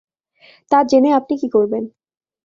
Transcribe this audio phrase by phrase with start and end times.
[0.71, 1.83] তা জেনে আপনি কী করবেন?